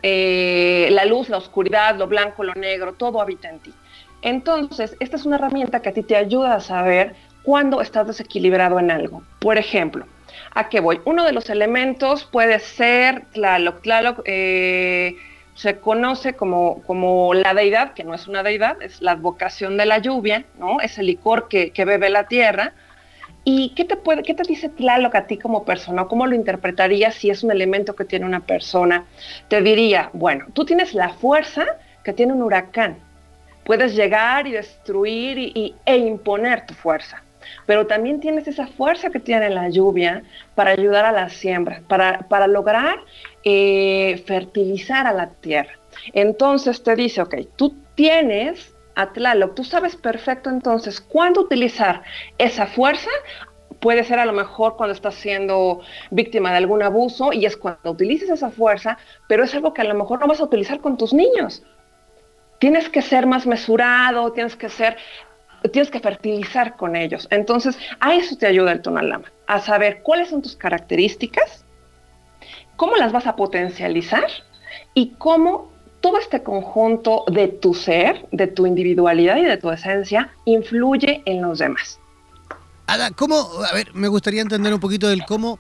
eh, 0.04 0.90
la 0.92 1.06
luz, 1.06 1.30
la 1.30 1.38
oscuridad, 1.38 1.96
lo 1.96 2.08
blanco, 2.08 2.44
lo 2.44 2.54
negro, 2.56 2.94
todo 2.94 3.22
habita 3.22 3.50
en 3.50 3.60
ti. 3.60 3.74
Entonces, 4.22 4.98
esta 5.00 5.16
es 5.16 5.26
una 5.26 5.38
herramienta 5.38 5.82
que 5.82 5.90
a 5.90 5.94
ti 5.94 6.04
te 6.04 6.18
ayuda 6.18 6.56
a 6.56 6.60
saber 6.60 7.16
cuándo 7.44 7.80
estás 7.80 8.06
desequilibrado 8.06 8.80
en 8.80 8.92
algo. 8.92 9.24
Por 9.40 9.58
ejemplo, 9.58 10.06
¿a 10.54 10.68
qué 10.68 10.82
voy? 10.82 11.00
Uno 11.06 11.24
de 11.24 11.32
los 11.32 11.50
elementos 11.50 12.26
puede 12.26 12.60
ser 12.60 13.24
Tlaloc. 13.32 13.82
Tlaloc 13.82 14.22
se 15.58 15.78
conoce 15.80 16.34
como, 16.34 16.84
como 16.84 17.34
la 17.34 17.56
deidad, 17.56 17.94
que 17.94 18.04
no 18.04 18.14
es 18.14 18.28
una 18.28 18.44
deidad, 18.44 18.80
es 18.82 19.02
la 19.02 19.14
advocación 19.14 19.76
de 19.76 19.88
la 19.88 19.98
lluvia, 19.98 20.46
¿no? 20.60 20.80
Es 20.82 21.00
el 21.00 21.08
licor 21.08 21.48
que, 21.48 21.72
bebe 21.76 22.10
la 22.12 22.28
tierra. 22.28 22.74
¿Y 23.44 23.70
qué 23.70 23.84
te, 23.84 23.98
qué 24.24 24.34
te 24.36 24.44
dice 24.44 24.70
Tlaloc 24.70 25.16
a 25.16 25.26
ti 25.26 25.38
como 25.38 25.66
persona? 25.66 26.06
¿Cómo 26.06 26.28
lo 26.28 26.36
interpretarías 26.36 27.16
si 27.16 27.32
es 27.32 27.44
un 27.44 27.50
elemento 27.50 27.96
que 27.96 28.06
tiene 28.06 28.26
una 28.26 28.42
persona? 28.42 29.06
Te 29.48 29.62
diría, 29.62 30.12
bueno, 30.14 30.46
tú 30.54 30.64
tienes 30.64 30.94
la 30.94 31.10
fuerza 31.10 31.66
que 32.04 32.14
tiene 32.14 32.34
un 32.34 32.44
huracán. 32.44 32.98
Puedes 33.64 33.96
llegar 33.96 34.46
y 34.46 34.52
destruir 34.52 35.40
y, 35.40 35.76
e 35.86 35.98
imponer 35.98 36.68
tu 36.68 36.76
fuerza 36.76 37.24
pero 37.66 37.88
también 37.88 38.20
tienes 38.20 38.48
esa 38.48 38.68
fuerza 38.68 39.10
que 39.10 39.20
tiene 39.20 39.50
la 39.50 39.70
lluvia 39.70 40.24
para 40.56 40.72
ayudar 40.72 41.06
a 41.06 41.12
la 41.12 41.30
siembra, 41.30 41.82
para, 41.88 42.20
para 42.30 42.48
lograr 42.48 43.00
eh, 43.44 44.24
fertilizar 44.26 45.08
a 45.08 45.14
la 45.14 45.30
tierra. 45.30 45.74
Entonces 46.14 46.84
te 46.84 46.96
dice, 46.96 47.22
ok, 47.22 47.36
tú 47.56 47.76
tienes 47.96 48.74
a 48.96 49.12
Tlaloc, 49.14 49.54
tú 49.56 49.64
sabes 49.64 49.96
perfecto 49.96 50.50
entonces 50.50 51.00
cuándo 51.00 51.42
utilizar 51.42 52.02
esa 52.38 52.66
fuerza 52.66 53.10
puede 53.80 54.04
ser 54.04 54.20
a 54.20 54.26
lo 54.26 54.34
mejor 54.34 54.76
cuando 54.76 54.94
estás 54.94 55.16
siendo 55.16 55.82
víctima 56.12 56.52
de 56.52 56.58
algún 56.58 56.84
abuso 56.84 57.34
y 57.34 57.46
es 57.46 57.58
cuando 57.58 57.92
utilices 57.92 58.30
esa 58.30 58.50
fuerza, 58.50 58.98
pero 59.28 59.44
es 59.44 59.54
algo 59.54 59.74
que 59.74 59.82
a 59.82 59.86
lo 59.86 59.96
mejor 59.96 60.20
no 60.20 60.28
vas 60.28 60.40
a 60.40 60.46
utilizar 60.46 60.80
con 60.80 60.98
tus 60.98 61.14
niños. 61.14 61.64
Tienes 62.60 62.90
que 62.90 63.04
ser 63.04 63.28
más 63.28 63.46
mesurado, 63.46 64.32
tienes 64.32 64.56
que 64.56 64.70
ser 64.70 64.98
tienes 65.72 65.92
que 65.92 66.00
fertilizar 66.00 66.76
con 66.76 66.96
ellos. 66.96 67.28
Entonces, 67.32 67.78
a 68.00 68.16
eso 68.16 68.36
te 68.38 68.48
ayuda 68.48 68.72
el 68.72 68.82
tonalama, 68.82 69.32
a 69.48 69.60
saber 69.60 70.02
cuáles 70.04 70.30
son 70.30 70.42
tus 70.42 70.56
características 70.56 71.66
cómo 72.78 72.96
las 72.96 73.12
vas 73.12 73.28
a 73.28 73.36
potencializar 73.36 74.28
y 74.94 75.10
cómo 75.18 75.70
todo 76.00 76.20
este 76.20 76.44
conjunto 76.44 77.26
de 77.28 77.50
tu 77.50 77.74
ser, 77.74 78.28
de 78.32 78.48
tu 78.48 78.66
individualidad 78.66 79.38
y 79.38 79.44
de 79.44 79.58
tu 79.58 79.70
esencia 79.70 80.32
influye 80.46 81.24
en 81.26 81.42
los 81.42 81.60
demás. 81.60 82.00
Ada, 82.86 83.12
¿cómo? 83.12 83.50
A 83.70 83.74
ver, 83.74 83.94
me 83.94 84.08
gustaría 84.08 84.42
entender 84.42 84.74
un 84.74 84.80
poquito 84.80 85.10
del 85.10 85.26
cómo. 85.26 85.60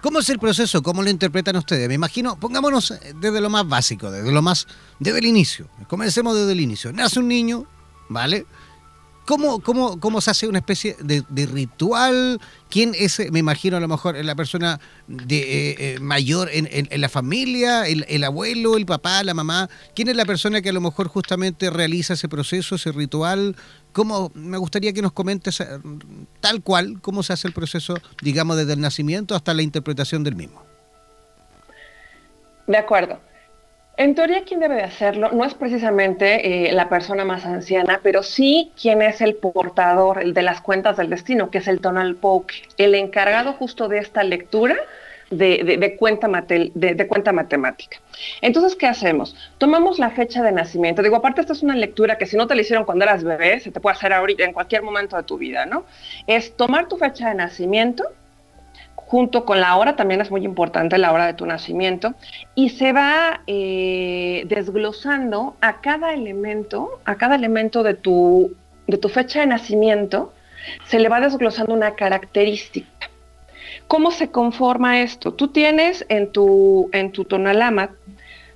¿Cómo 0.00 0.20
es 0.20 0.30
el 0.30 0.38
proceso? 0.38 0.82
¿Cómo 0.82 1.02
lo 1.02 1.10
interpretan 1.10 1.56
ustedes? 1.56 1.86
Me 1.86 1.94
imagino, 1.94 2.40
pongámonos 2.40 2.94
desde 3.16 3.38
lo 3.38 3.50
más 3.50 3.68
básico, 3.68 4.10
desde 4.10 4.32
lo 4.32 4.40
más, 4.40 4.66
desde 4.98 5.18
el 5.18 5.26
inicio. 5.26 5.66
Comencemos 5.88 6.34
desde 6.34 6.52
el 6.52 6.60
inicio. 6.60 6.90
Nace 6.90 7.18
un 7.18 7.28
niño, 7.28 7.66
¿vale? 8.10 8.44
¿Cómo, 9.26 9.60
cómo, 9.60 10.00
cómo 10.00 10.20
se 10.20 10.32
hace 10.32 10.48
una 10.48 10.58
especie 10.58 10.96
de, 10.98 11.46
ritual? 11.46 12.40
¿Quién 12.68 12.94
es, 12.98 13.30
me 13.30 13.38
imagino 13.38 13.76
a 13.76 13.80
lo 13.80 13.86
mejor, 13.86 14.16
la 14.24 14.34
persona 14.34 14.80
de, 15.06 15.38
eh, 15.38 15.76
eh, 15.78 15.98
mayor 16.00 16.48
en, 16.52 17.00
la 17.00 17.08
familia, 17.08 17.86
el, 17.86 18.24
abuelo, 18.24 18.76
el 18.76 18.86
papá, 18.86 19.22
la 19.22 19.32
mamá? 19.32 19.70
¿Quién 19.94 20.08
es 20.08 20.16
la 20.16 20.24
persona 20.24 20.60
que 20.60 20.70
a 20.70 20.72
lo 20.72 20.80
mejor 20.80 21.06
justamente 21.06 21.70
realiza 21.70 22.14
ese 22.14 22.28
proceso, 22.28 22.74
ese 22.74 22.90
ritual? 22.90 23.54
¿Cómo, 23.92 24.32
me 24.34 24.58
gustaría 24.58 24.92
que 24.92 25.02
nos 25.02 25.12
comentes 25.12 25.60
eh, 25.60 25.66
tal 26.40 26.60
cual 26.62 26.98
cómo 27.00 27.22
se 27.22 27.32
hace 27.32 27.46
el 27.46 27.54
proceso, 27.54 27.94
digamos, 28.22 28.56
desde 28.56 28.72
el 28.72 28.80
nacimiento 28.80 29.36
hasta 29.36 29.54
la 29.54 29.62
interpretación 29.62 30.24
del 30.24 30.34
mismo. 30.34 30.64
De 32.66 32.78
acuerdo. 32.78 33.29
En 34.00 34.14
teoría, 34.14 34.44
quien 34.44 34.60
debe 34.60 34.76
de 34.76 34.82
hacerlo 34.82 35.30
no 35.30 35.44
es 35.44 35.52
precisamente 35.52 36.68
eh, 36.68 36.72
la 36.72 36.88
persona 36.88 37.22
más 37.26 37.44
anciana, 37.44 38.00
pero 38.02 38.22
sí 38.22 38.72
quien 38.80 39.02
es 39.02 39.20
el 39.20 39.34
portador 39.34 40.24
de 40.32 40.40
las 40.40 40.62
cuentas 40.62 40.96
del 40.96 41.10
destino, 41.10 41.50
que 41.50 41.58
es 41.58 41.68
el 41.68 41.82
tonal 41.82 42.14
poke, 42.14 42.62
el 42.78 42.94
encargado 42.94 43.52
justo 43.52 43.88
de 43.88 43.98
esta 43.98 44.24
lectura 44.24 44.74
de, 45.28 45.96
cuenta 45.98 46.28
de, 46.28 47.06
cuenta 47.08 47.32
matemática. 47.32 47.98
Entonces, 48.40 48.74
¿qué 48.74 48.86
hacemos? 48.86 49.36
Tomamos 49.58 49.98
la 49.98 50.08
fecha 50.08 50.42
de 50.42 50.52
nacimiento. 50.52 51.02
Digo, 51.02 51.16
aparte, 51.16 51.42
esta 51.42 51.52
es 51.52 51.62
una 51.62 51.76
lectura 51.76 52.16
que 52.16 52.24
si 52.24 52.38
no 52.38 52.46
te 52.46 52.54
la 52.54 52.62
hicieron 52.62 52.86
cuando 52.86 53.04
eras 53.04 53.22
bebé, 53.22 53.60
se 53.60 53.70
te 53.70 53.80
puede 53.80 53.96
hacer 53.96 54.14
ahorita, 54.14 54.44
en 54.44 54.54
cualquier 54.54 54.82
momento 54.82 55.14
de 55.18 55.24
tu 55.24 55.36
vida, 55.36 55.66
¿no? 55.66 55.84
Es 56.26 56.56
tomar 56.56 56.88
tu 56.88 56.96
fecha 56.96 57.28
de 57.28 57.34
nacimiento, 57.34 58.04
junto 59.10 59.44
con 59.44 59.60
la 59.60 59.74
hora, 59.74 59.96
también 59.96 60.20
es 60.20 60.30
muy 60.30 60.44
importante 60.44 60.96
la 60.96 61.10
hora 61.12 61.26
de 61.26 61.34
tu 61.34 61.44
nacimiento, 61.44 62.14
y 62.54 62.68
se 62.68 62.92
va 62.92 63.40
eh, 63.48 64.44
desglosando 64.46 65.56
a 65.60 65.80
cada 65.80 66.14
elemento, 66.14 67.00
a 67.04 67.16
cada 67.16 67.34
elemento 67.34 67.82
de 67.82 67.94
tu, 67.94 68.52
de 68.86 68.98
tu 68.98 69.08
fecha 69.08 69.40
de 69.40 69.48
nacimiento, 69.48 70.32
se 70.86 71.00
le 71.00 71.08
va 71.08 71.18
desglosando 71.18 71.74
una 71.74 71.96
característica. 71.96 73.10
¿Cómo 73.88 74.12
se 74.12 74.30
conforma 74.30 75.00
esto? 75.00 75.32
Tú 75.34 75.48
tienes 75.48 76.06
en 76.08 76.30
tu, 76.30 76.88
en 76.92 77.10
tu 77.10 77.24
tonalama, 77.24 77.90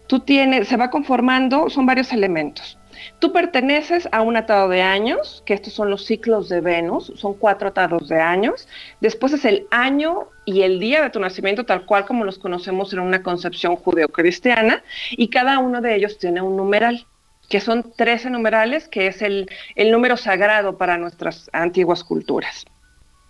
tú 0.07 0.21
tienes, 0.21 0.69
se 0.69 0.77
va 0.77 0.89
conformando, 0.89 1.69
son 1.69 1.85
varios 1.85 2.13
elementos. 2.13 2.79
Tú 3.19 3.33
perteneces 3.33 4.09
a 4.13 4.23
un 4.23 4.37
atado 4.37 4.69
de 4.69 4.83
años, 4.83 5.43
que 5.47 5.55
estos 5.55 5.73
son 5.73 5.91
los 5.91 6.07
ciclos 6.07 6.49
de 6.49 6.61
Venus, 6.61 7.13
son 7.17 7.35
cuatro 7.35 7.71
atados 7.71 8.07
de 8.07 8.21
años. 8.21 8.69
Después 9.01 9.33
es 9.33 9.45
el 9.45 9.67
año 9.73 10.29
y 10.45 10.63
el 10.63 10.79
día 10.79 11.03
de 11.03 11.11
tu 11.11 11.21
nacimiento, 11.21 11.65
tal 11.65 11.87
cual 11.87 12.05
como 12.05 12.25
los 12.25 12.39
conocemos 12.39 12.93
en 12.93 13.01
una 13.01 13.23
concepción 13.23 13.77
judeocristiana, 13.77 14.83
y 15.11 15.29
cada 15.29 15.59
uno 15.59 15.81
de 15.81 15.95
ellos 15.97 16.19
tiene 16.19 16.43
un 16.43 16.57
numeral 16.57 17.07
que 17.49 17.61
son 17.61 17.93
13 17.97 18.31
numerales, 18.31 18.89
que 18.89 19.07
es 19.07 19.23
el, 19.23 19.49
número 19.77 20.17
sagrado 20.17 20.79
para 20.79 20.99
nuestras 20.99 21.51
antiguas 21.53 22.05
culturas. 22.05 22.65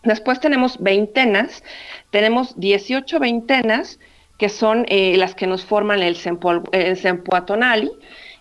Después 0.03 0.41
tenemos 0.41 0.81
veintenas, 0.81 1.63
tenemos 2.11 2.59
18 2.61 3.19
veintenas, 3.19 3.99
que 4.39 4.49
son 4.49 4.85
eh, 4.89 5.17
las 5.17 5.35
que 5.35 5.47
nos 5.47 5.65
forman 5.65 6.03
el, 6.03 6.17
sempoatonali, 6.17 7.91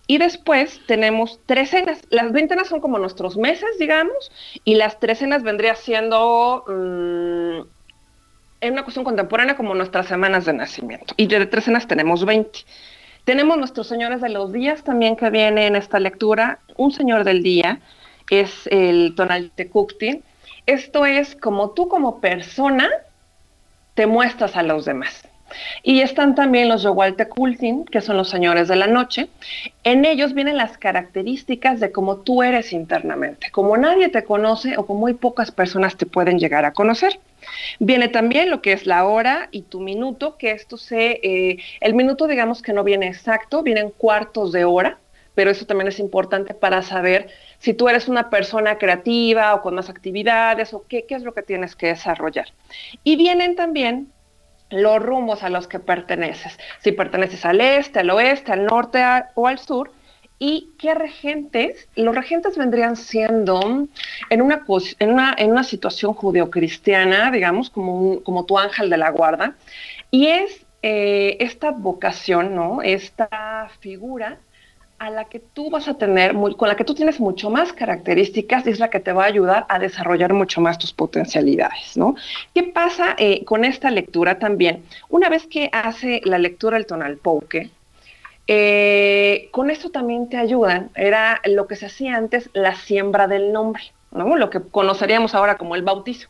y 0.06 0.18
después 0.18 0.82
tenemos 0.86 1.40
trecenas. 1.46 2.02
Las 2.10 2.32
veintenas 2.34 2.68
son 2.68 2.82
como 2.82 3.00
nuestros 3.00 3.38
meses, 3.38 3.70
digamos, 3.80 4.32
y 4.66 4.76
las 4.76 5.00
trecenas 5.00 5.44
vendría 5.44 5.76
siendo 5.76 6.66
mm, 6.68 7.62
en 8.64 8.74
una 8.74 8.84
cuestión 8.84 9.04
contemporánea 9.04 9.56
como 9.56 9.76
nuestras 9.76 10.08
semanas 10.08 10.46
de 10.46 10.54
nacimiento. 10.54 11.14
Y 11.18 11.28
de 11.28 11.46
trecenas 11.46 11.86
tenemos 11.86 12.26
20. 12.26 12.60
Tenemos 13.26 13.58
nuestros 13.58 13.88
señores 13.88 14.22
de 14.22 14.30
los 14.30 14.54
días 14.54 14.84
también 14.84 15.16
que 15.16 15.30
viene 15.30 15.68
en 15.68 15.76
esta 15.76 16.00
lectura. 16.00 16.60
Un 16.78 16.92
señor 16.92 17.26
del 17.26 17.44
día 17.44 17.80
es 18.30 18.68
el 18.68 19.14
tonal 19.16 19.52
de 19.58 19.70
Esto 20.66 21.06
es 21.06 21.36
como 21.36 21.72
tú 21.72 21.90
como 21.90 22.22
persona 22.22 22.90
te 23.96 24.08
muestras 24.08 24.56
a 24.56 24.64
los 24.64 24.86
demás. 24.86 25.28
Y 25.84 26.00
están 26.00 26.34
también 26.34 26.70
los 26.70 26.88
Kultin, 27.30 27.86
que 27.86 28.02
son 28.02 28.18
los 28.18 28.30
señores 28.30 28.70
de 28.70 28.76
la 28.76 28.88
noche. 28.88 29.28
En 29.84 30.06
ellos 30.06 30.34
vienen 30.34 30.58
las 30.58 30.78
características 30.78 31.80
de 31.80 31.92
cómo 31.92 32.18
tú 32.18 32.42
eres 32.42 32.74
internamente, 32.74 33.52
como 33.52 33.78
nadie 33.78 34.10
te 34.10 34.24
conoce 34.24 34.78
o 34.78 34.86
como 34.86 35.02
muy 35.02 35.14
pocas 35.14 35.52
personas 35.52 35.96
te 35.98 36.06
pueden 36.06 36.40
llegar 36.40 36.66
a 36.66 36.72
conocer. 36.72 37.20
Viene 37.80 38.08
también 38.08 38.50
lo 38.50 38.62
que 38.62 38.74
es 38.74 38.86
la 38.86 39.06
hora 39.06 39.48
y 39.52 39.64
tu 39.64 39.80
minuto, 39.80 40.38
que 40.38 40.52
esto 40.52 40.78
se, 40.78 41.20
eh, 41.24 41.58
el 41.82 41.94
minuto 41.94 42.28
digamos 42.28 42.62
que 42.62 42.74
no 42.74 42.84
viene 42.84 43.08
exacto, 43.08 43.64
vienen 43.64 43.92
cuartos 43.92 44.52
de 44.52 44.66
hora, 44.66 45.00
pero 45.36 45.52
eso 45.52 45.66
también 45.66 45.88
es 45.88 46.00
importante 46.00 46.54
para 46.54 46.82
saber 46.82 47.30
si 47.60 47.74
tú 47.74 47.90
eres 47.90 48.08
una 48.08 48.30
persona 48.30 48.78
creativa 48.78 49.54
o 49.56 49.62
con 49.62 49.76
más 49.76 49.90
actividades 49.90 50.74
o 50.74 50.86
qué, 50.88 51.06
qué 51.06 51.16
es 51.16 51.24
lo 51.24 51.34
que 51.34 51.42
tienes 51.42 51.76
que 51.76 51.88
desarrollar. 51.88 52.48
Y 53.04 53.16
vienen 53.16 53.56
también 53.56 54.12
los 54.70 55.02
rumbos 55.02 55.44
a 55.44 55.50
los 55.50 55.68
que 55.68 55.80
perteneces, 55.80 56.58
si 56.80 56.92
perteneces 56.92 57.46
al 57.46 57.62
este, 57.62 58.00
al 58.00 58.10
oeste, 58.10 58.52
al 58.52 58.66
norte 58.66 59.04
o 59.36 59.48
al 59.48 59.60
sur, 59.60 59.92
y 60.46 60.72
qué 60.78 60.94
regentes, 60.94 61.88
los 61.96 62.14
regentes 62.14 62.58
vendrían 62.58 62.98
siendo 62.98 63.88
en 64.30 64.42
una, 64.42 64.66
en 65.00 65.12
una, 65.14 65.34
en 65.38 65.52
una 65.52 65.64
situación 65.64 66.14
judeocristiana, 66.14 67.32
digamos, 67.32 67.70
como, 67.70 68.22
como 68.24 68.44
tu 68.44 68.60
ángel 68.60 68.90
de 68.90 68.98
la 68.98 69.10
guarda, 69.10 69.56
y 70.12 70.28
es 70.28 70.66
eh, 70.82 71.38
esta 71.40 71.72
vocación, 71.72 72.56
¿no? 72.56 72.82
Esta 72.82 73.70
figura 73.80 74.38
a 75.00 75.10
la 75.10 75.24
que 75.30 75.40
tú 75.40 75.70
vas 75.70 75.88
a 75.88 75.94
tener, 75.94 76.34
con 76.34 76.68
la 76.68 76.76
que 76.76 76.84
tú 76.84 76.94
tienes 76.94 77.22
mucho 77.22 77.50
más 77.50 77.72
características 77.72 78.68
y 78.68 78.72
es 78.72 78.80
la 78.80 78.90
que 78.90 79.00
te 79.00 79.14
va 79.14 79.24
a 79.24 79.28
ayudar 79.28 79.66
a 79.70 79.80
desarrollar 79.80 80.34
mucho 80.34 80.60
más 80.60 80.78
tus 80.78 80.92
potencialidades, 80.92 81.96
¿no? 81.96 82.18
¿Qué 82.54 82.64
pasa 82.64 83.16
eh, 83.18 83.46
con 83.46 83.64
esta 83.64 83.90
lectura 83.90 84.40
también? 84.40 84.84
Una 85.08 85.30
vez 85.30 85.48
que 85.48 85.70
hace 85.72 86.20
la 86.26 86.38
lectura 86.38 86.76
el 86.76 86.86
tonal 86.86 87.16
poke, 87.16 87.72
eh, 88.48 89.50
con 89.52 89.70
esto 89.70 89.90
también 89.90 90.30
te 90.30 90.38
ayudan, 90.38 90.90
era 90.96 91.42
lo 91.46 91.68
que 91.68 91.76
se 91.76 91.86
hacía 91.86 92.16
antes, 92.16 92.50
la 92.54 92.76
siembra 92.76 93.28
del 93.28 93.52
nombre, 93.54 93.84
¿no? 94.12 94.36
Lo 94.36 94.50
que 94.50 94.62
conoceríamos 94.62 95.34
ahora 95.36 95.58
como 95.58 95.76
el 95.76 95.84
bautizo. 95.84 96.30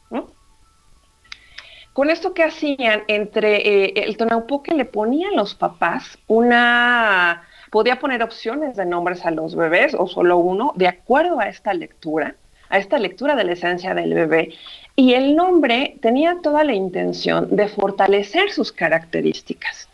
Con 1.93 2.10
esto 2.10 2.34
que 2.34 2.43
hacían 2.43 3.03
entre 3.08 3.86
eh, 3.86 3.93
el 3.98 4.17
tonal 4.17 4.46
poke 4.46 4.74
le 4.74 4.86
ponían 4.86 5.36
los 5.36 5.53
papás 5.53 6.17
una 6.27 7.43
podía 7.74 7.98
poner 7.98 8.22
opciones 8.22 8.75
de 8.75 8.86
nombres 8.86 9.25
a 9.25 9.32
los 9.32 9.55
bebés 9.55 9.96
o 9.98 10.05
solo 10.05 10.38
uno, 10.38 10.74
de 10.75 10.88
acuerdo 10.88 11.39
a 11.39 11.50
esta 11.50 11.74
lectura, 11.74 12.36
a 12.70 12.77
esta 12.77 13.00
lectura 13.00 13.36
de 13.36 13.43
la 13.46 13.53
esencia 13.53 13.96
del 13.96 14.13
bebé. 14.13 14.53
Y 14.96 15.15
el 15.15 15.36
nombre 15.36 15.98
tenía 16.00 16.38
toda 16.43 16.63
la 16.63 16.75
intención 16.75 17.55
de 17.55 17.67
fortalecer 17.67 18.51
sus 18.51 18.72
características, 18.72 19.89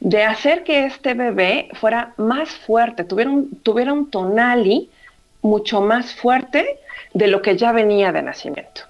de 0.00 0.24
hacer 0.24 0.64
que 0.64 0.86
este 0.86 1.14
bebé 1.14 1.68
fuera 1.74 2.14
más 2.16 2.50
fuerte, 2.50 3.04
tuviera 3.04 3.30
un, 3.30 3.60
tuviera 3.62 3.92
un 3.92 4.10
tonali 4.10 4.90
mucho 5.42 5.80
más 5.80 6.14
fuerte 6.14 6.78
de 7.14 7.26
lo 7.28 7.42
que 7.42 7.56
ya 7.56 7.72
venía 7.72 8.12
de 8.12 8.22
nacimiento. 8.22 8.82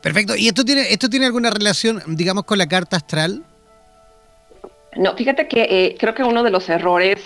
Perfecto. 0.00 0.36
¿Y 0.36 0.48
esto 0.48 0.64
tiene, 0.64 0.92
esto 0.92 1.08
tiene 1.08 1.26
alguna 1.26 1.50
relación, 1.50 2.02
digamos, 2.06 2.44
con 2.44 2.58
la 2.58 2.66
carta 2.66 2.96
astral? 2.96 3.42
No, 4.96 5.14
fíjate 5.16 5.48
que 5.48 5.62
eh, 5.62 5.96
creo 5.98 6.14
que 6.14 6.22
uno 6.22 6.42
de 6.42 6.50
los 6.50 6.68
errores 6.68 7.18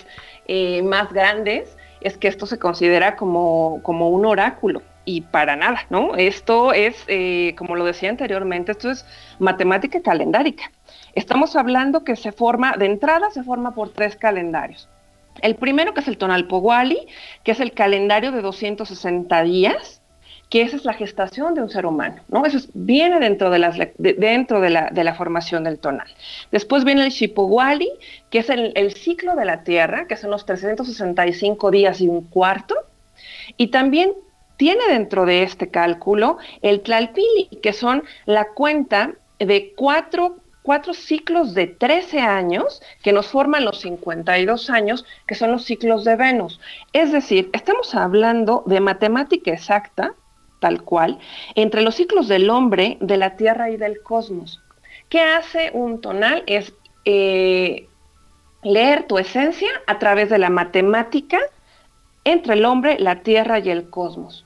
eh, 0.47 0.81
más 0.81 1.11
grandes 1.11 1.69
es 2.01 2.17
que 2.17 2.27
esto 2.27 2.45
se 2.45 2.59
considera 2.59 3.15
como, 3.15 3.79
como 3.83 4.09
un 4.09 4.25
oráculo 4.25 4.81
y 5.05 5.21
para 5.21 5.55
nada, 5.55 5.85
¿no? 5.89 6.15
Esto 6.15 6.73
es, 6.73 7.03
eh, 7.07 7.55
como 7.57 7.75
lo 7.75 7.85
decía 7.85 8.09
anteriormente, 8.09 8.71
esto 8.71 8.89
es 8.89 9.05
matemática 9.39 10.01
calendárica. 10.01 10.71
Estamos 11.13 11.55
hablando 11.55 12.03
que 12.03 12.15
se 12.15 12.31
forma, 12.31 12.73
de 12.73 12.85
entrada 12.85 13.29
se 13.31 13.43
forma 13.43 13.73
por 13.73 13.89
tres 13.89 14.15
calendarios. 14.15 14.87
El 15.41 15.55
primero 15.55 15.93
que 15.93 16.01
es 16.01 16.07
el 16.07 16.17
Tonal 16.17 16.47
Powali, 16.47 17.07
que 17.43 17.51
es 17.51 17.59
el 17.59 17.73
calendario 17.73 18.31
de 18.31 18.41
260 18.41 19.43
días, 19.43 20.01
que 20.49 20.61
esa 20.61 20.75
es 20.75 20.85
la 20.85 20.93
gestación 20.93 21.55
de 21.55 21.61
un 21.63 21.69
ser 21.69 21.87
humano, 21.87 22.21
¿no? 22.27 22.45
Eso 22.45 22.59
viene 22.75 23.19
dentro, 23.19 23.49
de, 23.49 23.57
las, 23.57 23.75
dentro 23.97 24.61
de, 24.61 24.69
la, 24.69 25.15
formación 25.15 25.63
del 25.63 25.79
tonal. 25.79 26.07
Después 26.51 26.83
viene 26.83 27.03
el 27.03 27.09
Shipowali, 27.09 27.89
que 28.29 28.39
es 28.39 28.51
el, 28.51 28.71
el, 28.75 28.93
ciclo 28.93 29.35
de 29.35 29.45
la 29.45 29.63
Tierra, 29.63 30.05
que 30.07 30.15
son 30.15 30.29
los 30.29 30.45
365 30.45 31.71
días 31.71 32.01
y 32.01 32.07
un 32.07 32.21
cuarto. 32.21 32.75
Y 33.57 33.67
también 33.67 34.13
tiene 34.63 34.87
dentro 34.87 35.25
de 35.25 35.43
este 35.43 35.69
cálculo 35.69 36.37
el 36.61 36.83
Tlalpili, 36.83 37.49
que 37.61 37.73
son 37.73 38.01
la 38.25 38.45
cuenta 38.53 39.11
de 39.37 39.73
cuatro, 39.75 40.37
cuatro 40.61 40.93
ciclos 40.93 41.53
de 41.53 41.67
13 41.67 42.21
años 42.21 42.81
que 43.03 43.11
nos 43.11 43.27
forman 43.27 43.65
los 43.65 43.81
52 43.81 44.69
años, 44.69 45.03
que 45.27 45.35
son 45.35 45.51
los 45.51 45.65
ciclos 45.65 46.05
de 46.05 46.15
Venus. 46.15 46.61
Es 46.93 47.11
decir, 47.11 47.49
estamos 47.51 47.93
hablando 47.93 48.63
de 48.65 48.79
matemática 48.79 49.51
exacta, 49.51 50.13
tal 50.61 50.83
cual, 50.83 51.19
entre 51.55 51.81
los 51.81 51.95
ciclos 51.95 52.29
del 52.29 52.49
hombre, 52.49 52.95
de 53.01 53.17
la 53.17 53.35
Tierra 53.35 53.69
y 53.69 53.75
del 53.75 54.01
cosmos. 54.01 54.61
¿Qué 55.09 55.19
hace 55.19 55.71
un 55.73 55.99
tonal? 55.99 56.41
Es 56.47 56.73
eh, 57.03 57.89
leer 58.63 59.07
tu 59.07 59.17
esencia 59.17 59.71
a 59.87 59.99
través 59.99 60.29
de 60.29 60.37
la 60.37 60.49
matemática 60.49 61.41
entre 62.23 62.53
el 62.53 62.63
hombre, 62.63 62.97
la 62.97 63.23
tierra 63.23 63.59
y 63.59 63.69
el 63.69 63.89
cosmos. 63.89 64.45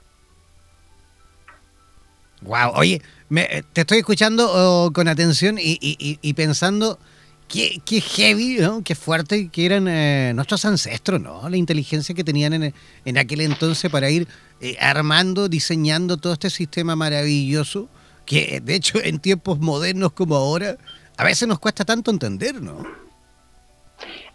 Wow, 2.42 2.72
oye, 2.76 3.02
eh, 3.36 3.64
te 3.74 3.82
estoy 3.82 4.00
escuchando 4.00 4.50
oh, 4.52 4.92
con 4.94 5.08
atención 5.08 5.58
y, 5.60 6.34
pensando 6.34 7.00
qué, 7.48 7.82
heavy, 7.86 8.58
¿no? 8.60 8.84
qué 8.84 8.96
fuerte 8.96 9.50
que 9.50 9.66
eran 9.66 9.88
eh, 9.88 10.34
nuestros 10.36 10.64
ancestros, 10.66 11.20
¿no? 11.20 11.50
La 11.50 11.58
inteligencia 11.58 12.14
que 12.14 12.24
tenían 12.24 12.74
en, 13.06 13.18
aquel 13.18 13.42
entonces 13.42 13.90
para 13.90 14.10
ir 14.10 14.28
eh, 14.62 14.78
armando, 14.80 15.50
diseñando 15.50 16.18
todo 16.18 16.34
este 16.34 16.50
sistema 16.50 16.96
maravilloso 16.96 17.90
que 18.26 18.62
de 18.64 18.76
hecho 18.76 19.02
en 19.02 19.20
tiempos 19.20 19.60
modernos 19.60 20.12
como 20.12 20.36
ahora 20.36 20.78
a 21.16 21.24
veces 21.24 21.48
nos 21.48 21.60
cuesta 21.60 21.86
tanto 21.86 22.12
entender, 22.12 22.62
¿no? 22.62 23.07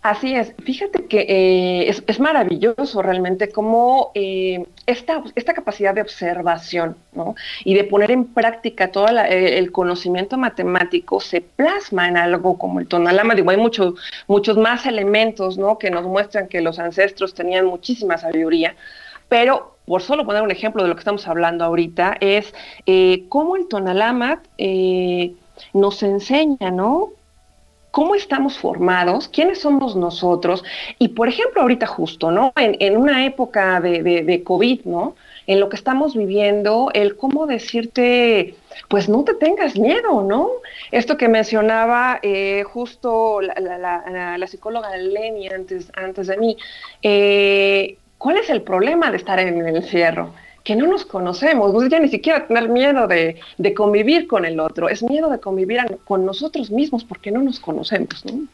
Así 0.02 0.34
es, 0.34 0.52
fíjate 0.64 1.06
que 1.06 1.20
eh, 1.28 2.02
es, 2.08 2.18
maravilloso 2.18 3.02
realmente 3.02 3.50
cómo 3.50 4.10
eh, 4.16 4.66
esta, 4.86 5.22
esta, 5.36 5.54
capacidad 5.54 5.94
de 5.94 6.02
observación 6.02 6.96
¿no? 7.12 7.36
y 7.64 7.74
de 7.74 7.84
poner 7.84 8.10
en 8.10 8.24
práctica 8.24 8.90
todo 8.90 9.06
eh, 9.06 9.58
el 9.58 9.70
conocimiento 9.70 10.36
matemático 10.36 11.20
se 11.20 11.40
plasma 11.40 12.08
en 12.08 12.16
algo 12.16 12.58
como 12.58 12.80
el 12.80 12.88
tonalama. 12.88 13.36
Digo, 13.36 13.50
hay 13.50 13.58
muchos 13.58 13.94
muchos 14.26 14.58
más 14.58 14.86
elementos 14.86 15.56
¿no? 15.56 15.78
que 15.78 15.88
nos 15.88 16.04
muestran 16.04 16.48
que 16.48 16.60
los 16.62 16.80
ancestros 16.80 17.32
tenían 17.32 17.66
muchísima 17.66 18.18
sabiduría, 18.18 18.74
pero 19.28 19.76
por 19.86 20.02
solo 20.02 20.26
poner 20.26 20.42
un 20.42 20.50
ejemplo 20.50 20.82
de 20.82 20.88
lo 20.88 20.96
que 20.96 21.00
estamos 21.00 21.28
hablando 21.28 21.64
ahorita, 21.64 22.16
es 22.18 22.52
cómo 23.28 23.54
el 23.54 23.68
tonalama 23.68 24.42
nos 25.74 26.02
enseña, 26.02 26.72
¿no? 26.72 27.12
Cómo 27.92 28.14
estamos 28.16 28.58
formados, 28.58 29.28
quiénes 29.28 29.60
somos 29.60 29.94
nosotros. 29.94 30.64
Y 30.98 31.08
por 31.08 31.28
ejemplo, 31.28 31.62
ahorita 31.62 31.86
justo, 31.86 32.32
¿no? 32.32 32.52
En, 32.56 32.96
una 32.96 33.24
época 33.24 33.80
de, 33.80 34.42
COVID, 34.44 34.80
¿no? 34.86 35.14
En 35.46 35.60
lo 35.60 35.68
que 35.68 35.76
estamos 35.76 36.16
viviendo, 36.16 36.90
el 36.94 37.16
cómo 37.16 37.46
decirte, 37.46 38.54
pues 38.88 39.08
no 39.08 39.24
te 39.24 39.34
tengas 39.34 39.78
miedo, 39.78 40.24
¿no? 40.24 40.48
Esto 40.90 41.16
que 41.16 41.28
mencionaba 41.28 42.18
eh, 42.22 42.64
justo 42.64 43.40
la, 43.40 44.46
psicóloga 44.46 44.96
Lenny 44.96 45.48
antes, 45.48 46.26
de 46.26 46.36
mí, 46.38 46.56
eh, 47.02 47.98
¿cuál 48.16 48.38
es 48.38 48.48
el 48.48 48.62
problema 48.62 49.10
de 49.10 49.18
estar 49.18 49.38
en 49.38 49.66
el 49.66 49.76
encierro? 49.76 50.32
Que 50.64 50.76
no 50.76 50.86
nos 50.86 51.04
conocemos, 51.04 51.72
pues 51.72 51.88
ya 51.88 51.98
ni 51.98 52.08
siquiera 52.08 52.46
tener 52.46 52.68
miedo 52.68 53.06
de, 53.06 53.40
convivir 53.74 54.26
con 54.26 54.44
el 54.44 54.60
otro, 54.60 54.88
es 54.88 55.02
miedo 55.02 55.30
de 55.30 55.40
convivir 55.40 55.80
con 56.04 56.24
nosotros 56.24 56.70
mismos 56.70 57.04
porque 57.04 57.30
no 57.30 57.42
nos 57.42 57.58
conocemos, 57.60 58.24
¿no? 58.24 58.46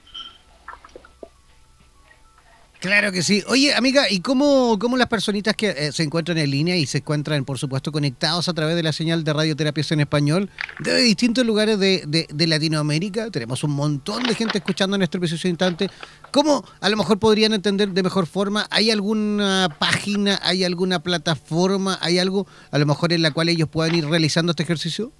Claro 2.81 3.11
que 3.11 3.25
sí. 3.25 3.43
Oye, 3.49 3.75
amiga, 3.75 4.09
¿y 4.09 4.21
cómo, 4.21 4.79
cómo 4.79 4.97
las 4.97 5.09
personitas 5.09 5.57
que 5.57 5.71
eh, 5.71 5.91
se 5.91 6.05
encuentran 6.05 6.39
en 6.39 6.49
línea 6.49 6.77
y 6.77 6.87
se 6.87 6.99
encuentran, 6.99 7.45
por 7.45 7.59
supuesto, 7.59 7.91
conectados 7.91 8.49
a 8.49 8.55
través 8.55 8.77
de 8.77 8.85
la 8.85 8.93
señal 8.93 9.25
de 9.25 9.33
radioterapias 9.33 9.91
en 9.91 10.01
español 10.01 10.49
de 10.79 10.97
distintos 11.03 11.45
lugares 11.45 11.81
de, 11.81 12.05
de, 12.07 12.47
Latinoamérica? 12.47 13.31
Tenemos 13.33 13.65
un 13.65 13.73
montón 13.73 14.23
de 14.23 14.35
gente 14.37 14.59
escuchando 14.59 14.95
en 14.95 15.03
este 15.03 15.19
preciso 15.19 15.49
instante. 15.49 15.91
¿Cómo 16.31 16.65
a 16.81 16.89
lo 16.89 16.97
mejor 16.97 17.19
podrían 17.19 17.53
entender 17.53 17.89
de 17.89 18.03
mejor 18.05 18.29
forma? 18.29 18.69
¿Hay 18.71 18.93
alguna 18.93 19.75
página, 19.81 20.39
hay 20.45 20.63
alguna 20.63 21.03
plataforma, 21.03 21.99
hay 22.01 22.21
algo 22.21 22.47
a 22.71 22.79
lo 22.79 22.87
mejor 22.87 23.13
en 23.13 23.23
la 23.23 23.33
cual 23.33 23.49
ellos 23.49 23.69
puedan 23.69 23.97
ir 23.97 24.07
realizando 24.07 24.51
este 24.51 24.63
ejercicio? 24.63 25.11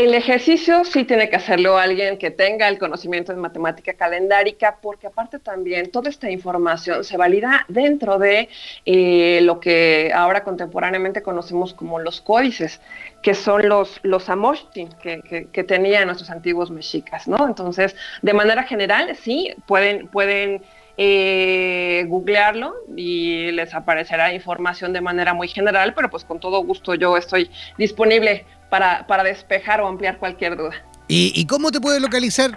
El 0.00 0.14
ejercicio 0.14 0.82
sí 0.86 1.04
tiene 1.04 1.28
que 1.28 1.36
hacerlo 1.36 1.76
alguien 1.76 2.16
que 2.16 2.30
tenga 2.30 2.66
el 2.68 2.78
conocimiento 2.78 3.34
de 3.34 3.38
matemática 3.38 3.92
calendárica, 3.92 4.78
porque 4.80 5.08
aparte 5.08 5.38
también 5.38 5.90
toda 5.90 6.08
esta 6.08 6.30
información 6.30 7.04
se 7.04 7.18
valida 7.18 7.66
dentro 7.68 8.18
de 8.18 8.48
eh, 8.86 9.40
lo 9.42 9.60
que 9.60 10.10
ahora 10.14 10.42
contemporáneamente 10.42 11.20
conocemos 11.22 11.74
como 11.74 11.98
los 11.98 12.22
códices, 12.22 12.80
que 13.22 13.34
son 13.34 13.68
los, 13.68 14.00
los 14.02 14.24
que, 14.72 15.48
que, 15.52 15.64
tenían 15.64 16.06
nuestros 16.06 16.30
antiguos 16.30 16.70
mexicas, 16.70 17.28
¿no? 17.28 17.46
Entonces, 17.46 17.94
de 18.22 18.32
manera 18.32 18.62
general, 18.62 19.14
sí, 19.16 19.54
pueden, 19.66 20.08
pueden 20.08 20.62
eh, 20.96 22.06
googlearlo 22.08 22.74
y 22.96 23.50
les 23.50 23.74
aparecerá 23.74 24.32
información 24.32 24.94
de 24.94 25.02
manera 25.02 25.34
muy 25.34 25.48
general, 25.48 25.92
pero 25.92 26.08
pues 26.08 26.24
con 26.24 26.40
todo 26.40 26.64
gusto 26.64 26.94
yo 26.94 27.18
estoy 27.18 27.50
disponible 27.76 28.46
para, 28.70 29.06
para 29.06 29.24
despejar 29.24 29.82
o 29.82 29.86
ampliar 29.86 30.18
cualquier 30.18 30.56
duda. 30.56 30.74
¿Y, 31.12 31.44
cómo 31.46 31.72
te 31.72 31.80
puedes 31.80 32.00
localizar? 32.00 32.56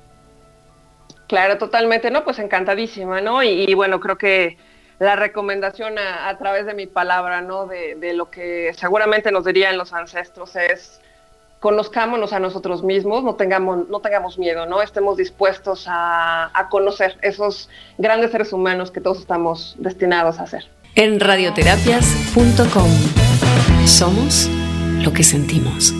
Claro, 1.26 1.56
totalmente, 1.56 2.10
¿no? 2.10 2.24
Pues 2.24 2.38
encantadísima, 2.38 3.22
¿no? 3.22 3.42
Y, 3.42 3.72
bueno, 3.72 3.98
creo 3.98 4.18
que 4.18 4.58
la 4.98 5.16
recomendación 5.16 5.98
a, 5.98 6.36
través 6.36 6.66
de 6.66 6.74
mi 6.74 6.86
palabra, 6.86 7.40
¿no? 7.40 7.66
De, 7.66 8.12
lo 8.12 8.30
que 8.30 8.74
seguramente 8.76 9.32
nos 9.32 9.46
dirían 9.46 9.78
los 9.78 9.94
ancestros 9.94 10.54
es 10.56 11.00
conozcámonos 11.62 12.32
a 12.32 12.40
nosotros 12.40 12.82
mismos, 12.82 13.22
no 13.22 13.36
tengamos, 13.36 13.88
no 13.88 14.00
tengamos 14.00 14.36
miedo, 14.36 14.66
¿no? 14.66 14.82
Estemos 14.82 15.16
dispuestos 15.16 15.84
a, 15.86 16.50
a 16.52 16.68
conocer 16.68 17.16
esos 17.22 17.70
grandes 17.98 18.32
seres 18.32 18.52
humanos 18.52 18.90
que 18.90 19.00
todos 19.00 19.20
estamos 19.20 19.76
destinados 19.78 20.40
a 20.40 20.46
ser. 20.48 20.68
En 20.96 21.20
radioterapias.com 21.20 22.90
somos 23.86 24.50
lo 25.04 25.12
que 25.12 25.22
sentimos. 25.22 25.94